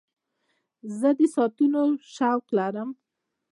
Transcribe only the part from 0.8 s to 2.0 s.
زه د ساعتونو